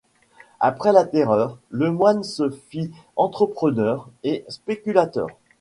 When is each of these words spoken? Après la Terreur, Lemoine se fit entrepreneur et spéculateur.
Après 0.59 0.91
la 0.93 1.05
Terreur, 1.05 1.59
Lemoine 1.69 2.23
se 2.23 2.49
fit 2.49 2.89
entrepreneur 3.17 4.09
et 4.23 4.43
spéculateur. 4.49 5.27